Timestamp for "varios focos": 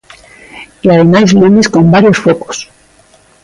1.95-2.57